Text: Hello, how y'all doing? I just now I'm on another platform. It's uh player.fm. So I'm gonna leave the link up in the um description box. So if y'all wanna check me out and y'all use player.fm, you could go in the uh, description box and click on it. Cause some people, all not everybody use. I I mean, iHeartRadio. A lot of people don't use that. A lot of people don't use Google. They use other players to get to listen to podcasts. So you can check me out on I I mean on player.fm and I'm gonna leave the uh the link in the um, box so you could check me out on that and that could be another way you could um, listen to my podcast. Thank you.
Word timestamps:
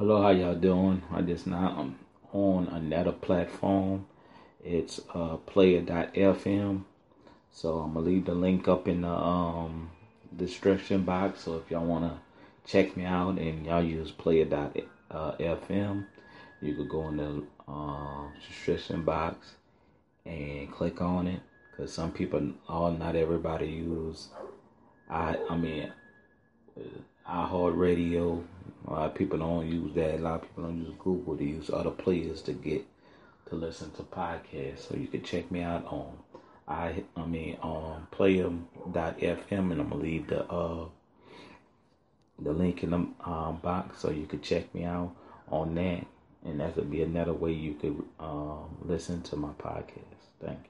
Hello, 0.00 0.22
how 0.22 0.30
y'all 0.30 0.54
doing? 0.54 1.02
I 1.12 1.20
just 1.20 1.46
now 1.46 1.76
I'm 1.76 1.98
on 2.32 2.68
another 2.68 3.12
platform. 3.12 4.06
It's 4.64 4.98
uh 5.12 5.36
player.fm. 5.36 6.84
So 7.50 7.80
I'm 7.80 7.92
gonna 7.92 8.06
leave 8.06 8.24
the 8.24 8.32
link 8.32 8.66
up 8.66 8.88
in 8.88 9.02
the 9.02 9.10
um 9.10 9.90
description 10.34 11.02
box. 11.02 11.42
So 11.42 11.58
if 11.58 11.70
y'all 11.70 11.84
wanna 11.84 12.18
check 12.64 12.96
me 12.96 13.04
out 13.04 13.38
and 13.38 13.66
y'all 13.66 13.82
use 13.82 14.10
player.fm, 14.10 16.06
you 16.62 16.74
could 16.74 16.88
go 16.88 17.08
in 17.08 17.16
the 17.18 17.42
uh, 17.68 18.22
description 18.48 19.02
box 19.02 19.52
and 20.24 20.72
click 20.72 21.02
on 21.02 21.26
it. 21.26 21.40
Cause 21.76 21.92
some 21.92 22.10
people, 22.10 22.52
all 22.70 22.90
not 22.90 23.16
everybody 23.16 23.66
use. 23.66 24.28
I 25.10 25.36
I 25.50 25.58
mean, 25.58 25.92
iHeartRadio. 27.28 28.44
A 28.86 28.92
lot 28.92 29.06
of 29.06 29.14
people 29.14 29.38
don't 29.38 29.66
use 29.66 29.94
that. 29.94 30.16
A 30.16 30.22
lot 30.22 30.34
of 30.36 30.42
people 30.42 30.64
don't 30.64 30.78
use 30.78 30.94
Google. 30.98 31.34
They 31.36 31.44
use 31.44 31.70
other 31.70 31.90
players 31.90 32.42
to 32.42 32.52
get 32.52 32.84
to 33.48 33.54
listen 33.54 33.90
to 33.92 34.02
podcasts. 34.02 34.88
So 34.88 34.96
you 34.96 35.06
can 35.06 35.22
check 35.22 35.50
me 35.50 35.62
out 35.62 35.84
on 35.86 36.18
I 36.66 37.04
I 37.16 37.26
mean 37.26 37.56
on 37.62 38.06
player.fm 38.10 39.72
and 39.72 39.80
I'm 39.80 39.88
gonna 39.90 39.96
leave 39.96 40.28
the 40.28 40.44
uh 40.44 40.86
the 42.38 42.52
link 42.52 42.82
in 42.82 42.90
the 42.90 43.30
um, 43.30 43.58
box 43.62 43.98
so 43.98 44.10
you 44.10 44.26
could 44.26 44.42
check 44.42 44.74
me 44.74 44.84
out 44.84 45.14
on 45.50 45.74
that 45.74 46.06
and 46.44 46.60
that 46.60 46.74
could 46.74 46.90
be 46.90 47.02
another 47.02 47.34
way 47.34 47.52
you 47.52 47.74
could 47.74 48.02
um, 48.18 48.78
listen 48.82 49.20
to 49.22 49.36
my 49.36 49.50
podcast. 49.58 50.30
Thank 50.40 50.58
you. 50.64 50.69